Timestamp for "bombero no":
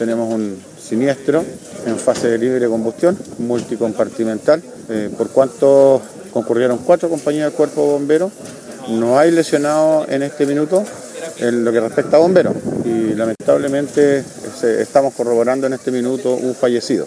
7.84-9.18